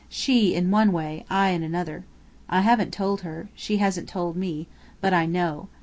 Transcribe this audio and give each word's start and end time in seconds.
She 0.09 0.55
in 0.55 0.71
one 0.71 0.91
way, 0.93 1.25
I 1.29 1.49
in 1.49 1.61
another. 1.61 2.05
I 2.49 2.61
haven't 2.61 2.91
told 2.91 3.21
her. 3.21 3.49
She 3.53 3.77
hasn't 3.77 4.09
told 4.09 4.35
me. 4.35 4.67
But 4.99 5.13
I 5.13 5.27
know. 5.27 5.67